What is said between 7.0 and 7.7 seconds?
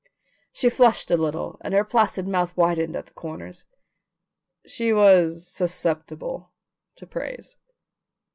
praise.